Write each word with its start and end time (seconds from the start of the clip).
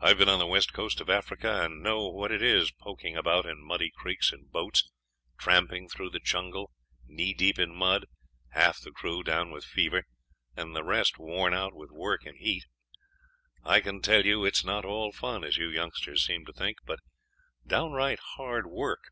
"I 0.00 0.08
have 0.08 0.16
been 0.16 0.30
on 0.30 0.38
the 0.38 0.46
west 0.46 0.72
coast 0.72 1.02
of 1.02 1.10
Africa 1.10 1.64
and 1.66 1.82
know 1.82 2.08
what 2.08 2.32
it 2.32 2.40
is 2.40 2.70
poking 2.70 3.14
about 3.14 3.44
in 3.44 3.62
muddy 3.62 3.92
creeks 3.94 4.32
in 4.32 4.46
boats, 4.46 4.90
tramping 5.38 5.86
through 5.86 6.08
the 6.08 6.18
jungle, 6.18 6.72
knee 7.04 7.34
deep 7.34 7.58
in 7.58 7.74
mud, 7.74 8.06
half 8.52 8.80
the 8.80 8.90
crew 8.90 9.22
down 9.22 9.50
with 9.50 9.66
fever, 9.66 10.04
and 10.56 10.74
the 10.74 10.82
rest 10.82 11.18
worn 11.18 11.52
out 11.52 11.74
with 11.74 11.90
work 11.90 12.24
and 12.24 12.38
heat. 12.38 12.64
I 13.62 13.80
can 13.82 14.00
tell 14.00 14.24
you 14.24 14.46
it 14.46 14.54
is 14.56 14.64
not 14.64 14.86
all 14.86 15.12
fun, 15.12 15.44
as 15.44 15.58
you 15.58 15.68
youngsters 15.68 16.24
seem 16.24 16.46
to 16.46 16.52
think, 16.54 16.78
but 16.86 17.00
downright 17.66 18.20
hard 18.38 18.66
work." 18.66 19.10